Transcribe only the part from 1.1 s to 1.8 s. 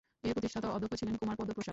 কুমার পদ্ম প্রসাদ।